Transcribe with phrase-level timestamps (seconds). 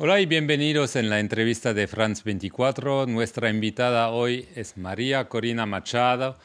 [0.00, 3.06] Hola y bienvenidos en la entrevista de France 24.
[3.06, 6.38] Nuestra invitada hoy es María Corina Machado,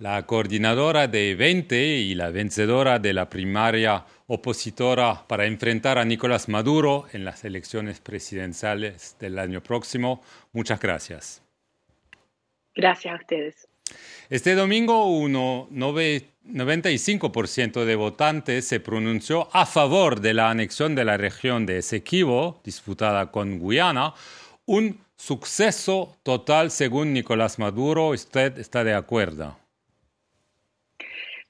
[0.00, 6.48] la coordinadora de 20 y la vencedora de la primaria opositora para enfrentar a Nicolás
[6.48, 10.20] Maduro en las elecciones presidenciales del año próximo.
[10.52, 11.44] Muchas gracias.
[12.74, 13.68] Gracias a ustedes.
[14.28, 21.16] Este domingo, un 95% de votantes se pronunció a favor de la anexión de la
[21.16, 24.14] región de Esequibo, disputada con Guyana,
[24.64, 28.08] un suceso total según Nicolás Maduro.
[28.08, 29.58] ¿Usted está de acuerdo?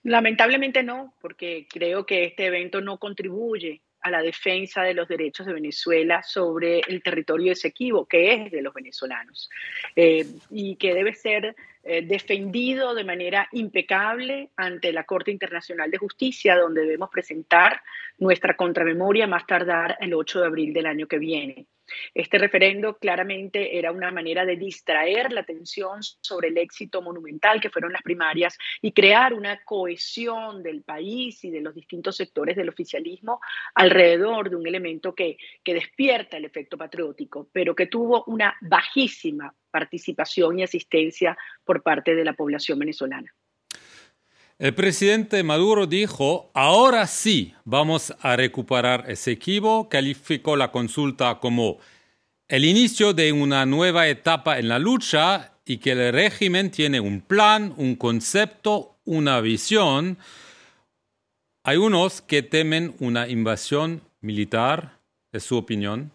[0.02, 5.46] Lamentablemente no, porque creo que este evento no contribuye a la defensa de los derechos
[5.46, 9.50] de Venezuela sobre el territorio de Esequibo, que es de los venezolanos,
[9.96, 11.56] eh, y que debe ser
[11.88, 17.80] eh, defendido de manera impecable ante la Corte Internacional de Justicia, donde debemos presentar
[18.18, 21.68] nuestra contramemoria más tardar el 8 de abril del año que viene.
[22.14, 27.70] Este referendo claramente era una manera de distraer la atención sobre el éxito monumental que
[27.70, 32.68] fueron las primarias y crear una cohesión del país y de los distintos sectores del
[32.68, 33.40] oficialismo
[33.74, 39.54] alrededor de un elemento que, que despierta el efecto patriótico, pero que tuvo una bajísima
[39.70, 43.32] participación y asistencia por parte de la población venezolana.
[44.58, 51.78] El presidente Maduro dijo, ahora sí vamos a recuperar ese equipo, calificó la consulta como
[52.48, 57.20] el inicio de una nueva etapa en la lucha y que el régimen tiene un
[57.20, 60.16] plan, un concepto, una visión.
[61.62, 65.00] Hay unos que temen una invasión militar,
[65.32, 66.12] es su opinión.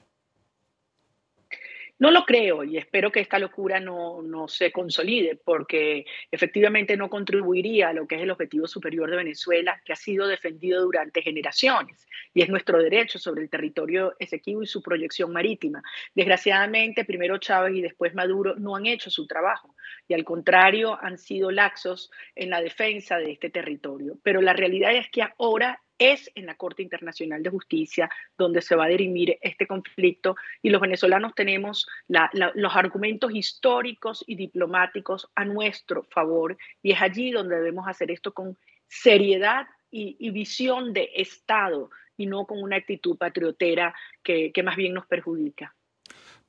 [2.01, 7.11] No lo creo y espero que esta locura no, no, se consolide porque efectivamente no
[7.11, 11.21] contribuiría a lo que es el objetivo superior de Venezuela, que ha sido defendido durante
[11.21, 15.83] generaciones y es nuestro derecho sobre el territorio esequibo y su proyección marítima.
[16.15, 19.75] Desgraciadamente, primero Chávez y después Maduro no han hecho su trabajo
[20.07, 24.17] y al contrario han sido laxos en la defensa de este territorio.
[24.23, 28.75] Pero la realidad es que ahora es en la Corte Internacional de Justicia donde se
[28.75, 35.45] va a dirimir este conflicto y los venezolanos tenemos los argumentos históricos y diplomáticos a
[35.45, 38.57] nuestro favor y es allí donde debemos hacer esto con
[38.87, 44.93] seriedad y, visión de Estado y no con una actitud patriotera que, que más bien
[44.93, 45.75] nos perjudica.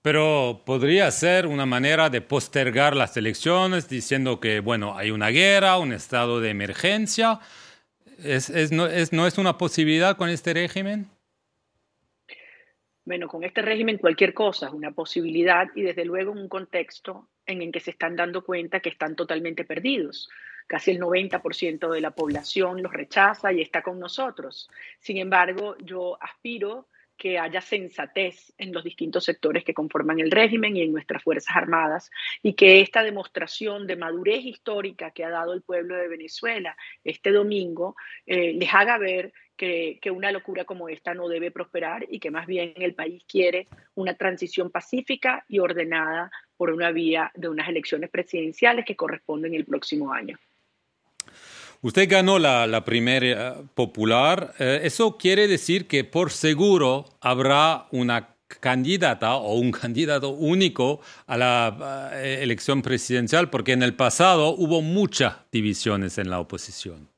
[0.00, 5.78] Pero podría ser una manera de postergar las elecciones diciendo que, bueno, hay una guerra,
[5.78, 7.40] un estado de emergencia
[8.22, 11.08] ¿Es, no, es, una posibilidad con este régimen?
[13.04, 17.28] Bueno, con este régimen cualquier cosa es una posibilidad y desde luego en un contexto
[17.46, 20.28] en el que se están dando cuenta que están totalmente perdidos.
[20.68, 24.70] Casi el 90% de la población los rechaza y está con nosotros.
[25.00, 26.86] Sin embargo, yo aspiro
[27.16, 31.54] que haya sensatez en los distintos sectores que conforman el régimen y en nuestras Fuerzas
[31.54, 32.10] Armadas
[32.42, 37.30] y que esta demostración de madurez histórica que ha dado el pueblo de Venezuela este
[37.30, 37.96] domingo
[38.26, 42.30] eh, les haga ver que, que, una locura como esta no debe prosperar y que
[42.30, 47.68] más bien el país quiere una transición pacífica y ordenada por una vía de unas
[47.68, 50.38] elecciones presidenciales que corresponden el próximo año.
[51.84, 54.54] Usted ganó la, primera eh, popular.
[54.60, 61.36] Eh, ¿Eso quiere decir que por seguro habrá una candidata o un candidato único a
[61.36, 63.50] la eh, elección presidencial?
[63.50, 67.08] Porque en el pasado hubo muchas divisiones en la oposición.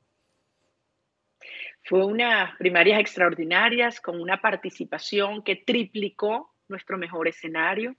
[1.83, 7.95] Fue unas primarias extraordinarias con una participación que triplicó nuestro mejor escenario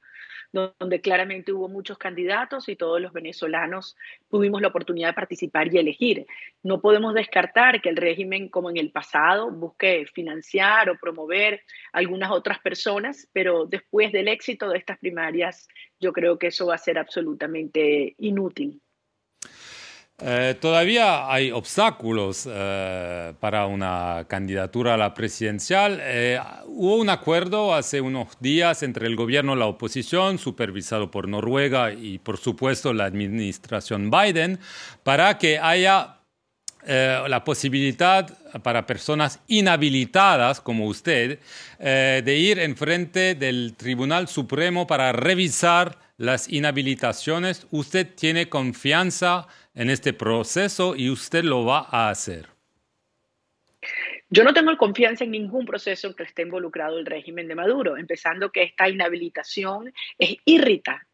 [0.79, 3.97] donde claramente hubo muchos candidatos y todos los venezolanos
[4.31, 6.27] tuvimos la oportunidad de participar y elegir.
[6.63, 11.63] No podemos descartar que el régimen, como en el pasado, busque financiar o promover
[11.93, 15.69] algunas otras personas, pero después del éxito de estas primarias,
[16.01, 18.81] yo creo que eso va a ser absolutamente inútil.
[20.19, 25.99] Eh, todavía hay obstáculos eh, para una candidatura a la presidencial.
[26.03, 31.29] Eh, hubo un acuerdo hace unos días entre el gobierno y la oposición, supervisado por
[31.29, 34.59] Noruega y por supuesto la administración Biden,
[35.03, 36.13] para que haya
[36.89, 41.41] la posibilidad para personas inhabilitadas como usted
[41.81, 47.67] de ir en frente del Tribunal Supremo para revisar las inhabilitaciones.
[47.73, 52.49] ¿Usted tiene confianza en este proceso y usted lo va a hacer?
[54.29, 57.97] Yo no tengo confianza en ningún proceso en que esté involucrado el régimen de Maduro,
[57.97, 61.07] empezando que esta inhabilitación es irrita.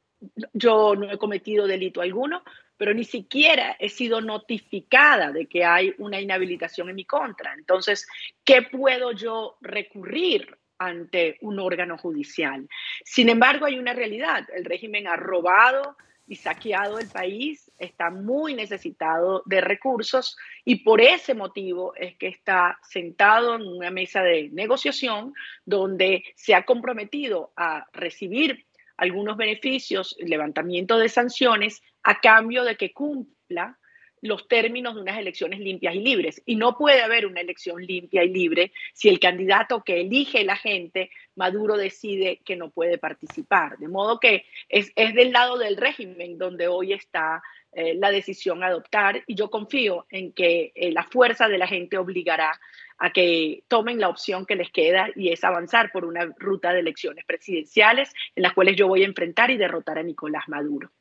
[0.54, 2.42] Yo no he cometido delito alguno,
[2.78, 7.52] pero ni siquiera he sido notificada de que hay una inhabilitación en mi contra.
[7.52, 8.06] Entonces,
[8.44, 12.68] ¿qué puedo yo recurrir ante un órgano judicial.
[13.04, 14.48] Sin embargo, hay una realidad.
[14.52, 15.96] El régimen ha robado
[16.36, 22.78] saqueado el país, está muy necesitado de recursos y por ese motivo es que está
[22.88, 25.34] sentado en una mesa de negociación
[25.64, 32.92] donde se ha comprometido a recibir algunos beneficios, levantamiento de sanciones, a cambio de que
[32.92, 33.78] cumpla
[34.22, 36.42] los términos de unas elecciones limpias y libres.
[36.46, 40.56] Y no puede haber una elección limpia y libre si el candidato que elige la
[40.56, 43.76] gente, Maduro, decide que no puede participar.
[43.78, 47.42] De modo que es, del lado del régimen donde hoy está
[47.72, 51.66] eh, la decisión a adoptar y yo confío en que eh, la fuerza de la
[51.66, 52.52] gente obligará
[52.98, 56.80] a que tomen la opción que les queda y es avanzar por una ruta de
[56.80, 60.92] elecciones presidenciales en las cuales yo voy a enfrentar y derrotar a Nicolás Maduro.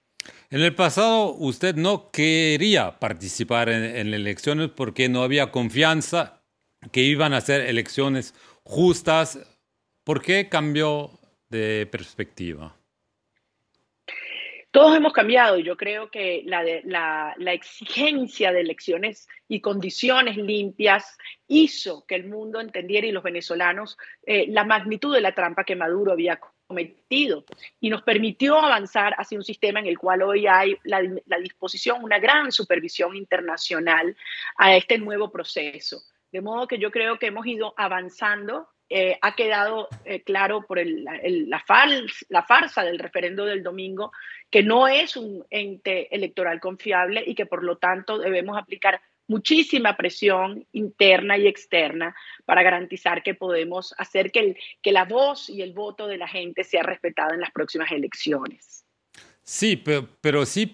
[0.52, 6.42] En el pasado usted no quería participar en, elecciones porque no había confianza
[6.92, 9.40] que iban a ser elecciones justas.
[10.04, 11.12] ¿Por qué cambió
[11.48, 12.76] de perspectiva?
[14.72, 21.18] Todos hemos cambiado y yo creo que la, exigencia de elecciones y condiciones limpias
[21.48, 25.78] hizo que el mundo entendiera y los venezolanos eh, la magnitud de la trampa que
[25.78, 26.42] Maduro había
[27.80, 31.02] y nos permitió avanzar hacia un sistema en el cual hoy hay la,
[31.40, 34.16] disposición, una gran supervisión internacional
[34.58, 36.02] a este nuevo proceso.
[36.32, 40.86] De modo que yo creo que hemos ido avanzando eh, ha quedado eh, claro por
[40.86, 44.12] la, la, farsa del referendo del domingo
[44.50, 49.96] que no es un ente electoral confiable y que por lo tanto debemos aplicar muchísima
[49.96, 52.16] presión interna y externa
[52.46, 56.64] para garantizar que podemos hacer que, que la voz y el voto de la gente
[56.64, 58.86] sea respetada en las próximas elecciones.
[59.44, 60.72] Sí, pero, si,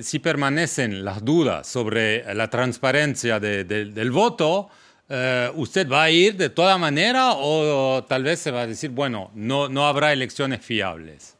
[0.00, 4.70] si, permanecen las dudas sobre la transparencia del voto,
[5.08, 8.90] eh, ¿usted va a ir de toda manera o, tal vez se va a decir,
[8.90, 11.36] bueno, no, no habrá elecciones fiables?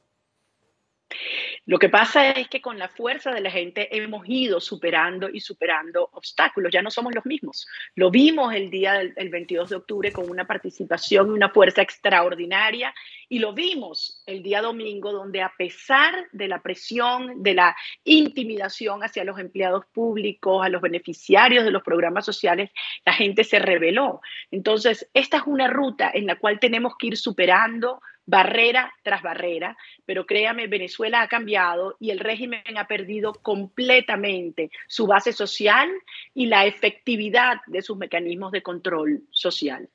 [1.66, 5.40] Lo que pasa es que con la fuerza de la gente hemos ido superando y
[5.40, 7.66] superando obstáculos, ya no somos los mismos.
[7.96, 12.94] Lo vimos el día del 22 de octubre con una participación y una fuerza extraordinaria
[13.28, 19.02] y lo vimos el día domingo donde a pesar de la presión, de la intimidación
[19.02, 22.70] hacia los empleados públicos, a los beneficiarios de los programas sociales,
[23.04, 24.20] la gente se rebeló.
[24.52, 29.76] Entonces, esta es una ruta en la cual tenemos que ir superando barrera tras barrera,
[30.05, 35.88] pero créame, Venezuela ha cambiado y el régimen ha perdido completamente su base social
[36.34, 39.88] y la efectividad de sus mecanismos de control social.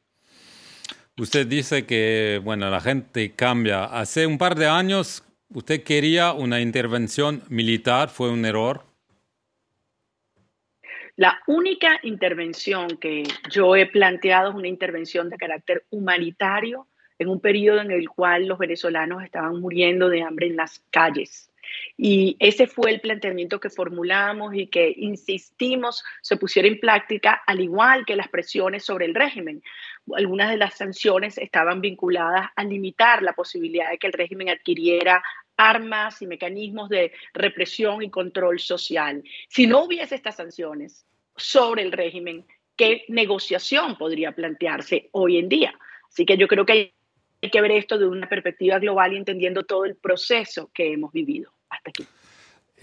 [1.18, 3.84] Usted dice que, bueno, la gente cambia.
[3.84, 5.24] Hace un par de años
[5.54, 8.86] usted quería una intervención militar, ¿fue un error?
[11.18, 16.88] La única intervención que yo he planteado es una intervención de carácter humanitario
[17.22, 21.52] en un periodo en el cual los venezolanos estaban muriendo de hambre en las calles.
[21.96, 27.62] Y ese fue el planteamiento que formulamos y que insistimos se pusiera en práctica, al
[27.62, 29.62] igual que las presiones sobre el régimen.
[30.16, 35.24] Algunas de las sanciones estaban vinculadas a limitar la posibilidad de que el régimen adquiriera
[35.56, 39.24] armas y mecanismos de represión y control social.
[39.48, 45.76] Si no hubiese estas sanciones sobre el régimen, ¿qué negociación podría plantearse hoy en día?
[46.10, 46.94] Así que yo creo que hay
[47.42, 51.12] hay que ver esto de una perspectiva global y entendiendo todo el proceso que hemos
[51.12, 52.06] vivido hasta aquí.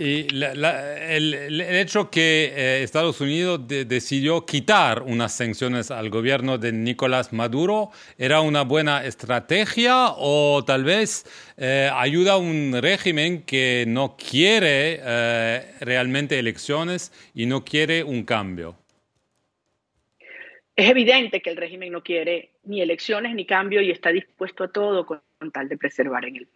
[0.00, 7.32] Y el, hecho que eh, Estados Unidos decidió quitar unas sanciones al gobierno de Nicolás
[7.32, 14.16] Maduro, ¿era una buena estrategia o tal vez eh, ayuda a un régimen que no
[14.16, 18.76] quiere eh, realmente elecciones y no quiere un cambio?
[20.78, 24.68] Es evidente que el régimen no quiere ni elecciones ni cambio y está dispuesto a
[24.70, 25.20] todo con,
[25.52, 26.48] tal de preservar en el,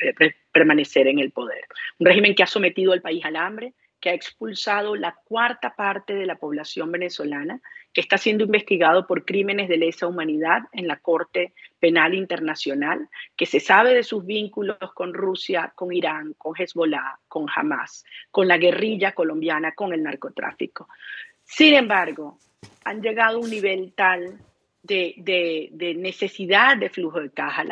[0.53, 1.65] permanecer en el poder.
[1.99, 6.15] Un régimen que ha sometido al país al hambre, que ha expulsado la cuarta parte
[6.15, 7.61] de la población venezolana,
[7.93, 13.47] que está siendo investigado por crímenes de lesa humanidad en la Corte Penal Internacional, que
[13.47, 18.57] se sabe de sus vínculos con Rusia, con Irán, con Hezbollah, con Hamas, con la
[18.57, 20.89] guerrilla colombiana, con el narcotráfico.
[21.43, 22.39] Sin embargo,
[22.85, 24.39] han llegado a un nivel tal
[24.83, 27.65] de, necesidad de flujo de caja.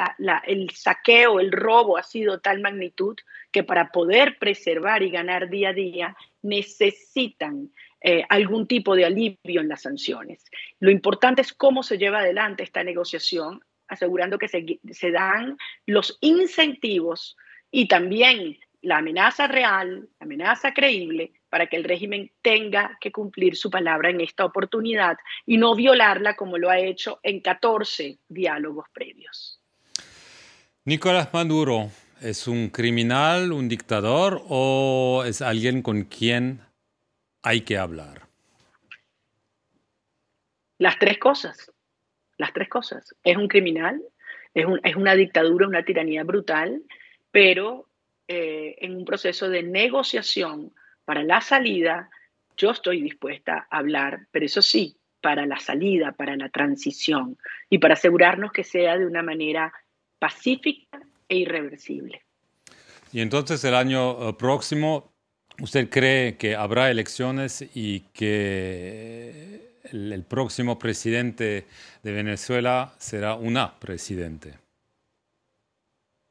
[0.46, 3.16] el saqueo, el robo ha sido tal magnitud
[3.50, 7.70] que para poder preservar y ganar día a día necesitan
[8.00, 10.44] eh, algún tipo de alivio en las sanciones.
[10.78, 16.16] Lo importante es cómo se lleva adelante esta negociación, asegurando que se, se dan los
[16.20, 17.36] incentivos
[17.72, 23.56] y también la amenaza real, la amenaza creíble para que el régimen tenga que cumplir
[23.56, 28.86] su palabra en esta oportunidad y no violarla como lo ha hecho en 14 diálogos
[28.92, 29.60] previos.
[30.84, 31.90] Nicolás Maduro,
[32.22, 36.60] ¿es un criminal, un dictador o es alguien con quien
[37.42, 38.28] hay que hablar?
[40.78, 41.70] Las tres cosas,
[42.38, 43.14] las tres cosas.
[43.22, 44.00] Es un criminal,
[44.54, 46.82] es, es una dictadura, una tiranía brutal,
[47.30, 47.89] pero
[48.32, 50.72] eh, en un proceso de negociación
[51.04, 52.10] para la salida,
[52.56, 57.36] yo estoy dispuesta a hablar, pero eso sí, para la salida, para la transición
[57.68, 59.72] y para asegurarnos que sea de una manera
[60.20, 62.22] pacífica e irreversible.
[63.12, 65.12] Y entonces el año eh, próximo,
[65.60, 71.66] ¿usted cree que habrá elecciones y que el, el próximo presidente
[72.04, 74.54] de Venezuela será una presidente?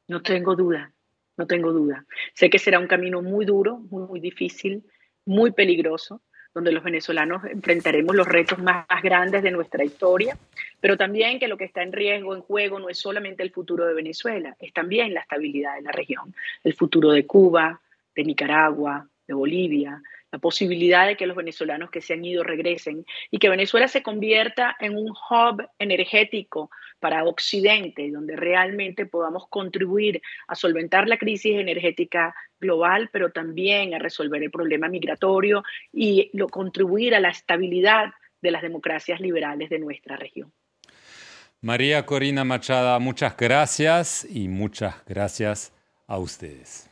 [0.08, 0.94] No tengo duda,
[1.40, 2.06] no tengo duda.
[2.34, 4.84] Sé que será un camino muy duro, muy, difícil,
[5.26, 6.22] muy peligroso,
[6.54, 10.38] donde los venezolanos enfrentaremos los retos más, grandes de nuestra historia,
[10.82, 13.86] pero también que lo que está en riesgo, en juego, no es solamente el futuro
[13.86, 17.80] de Venezuela, es también la estabilidad de la región, el futuro de Cuba,
[18.14, 20.02] de Nicaragua, de Bolivia,
[20.32, 24.04] la posibilidad de que los venezolanos que se han ido regresen y que Venezuela se
[24.04, 26.70] convierta en un hub energético
[27.00, 34.00] para Occidente, donde realmente podamos contribuir a solventar la crisis energética global, pero también a
[34.00, 39.80] resolver el problema migratorio y lo, contribuir a la estabilidad de las democracias liberales de
[39.80, 40.52] nuestra región.
[41.62, 45.74] María Corina Machada, muchas gracias y muchas gracias
[46.08, 46.89] a ustedes.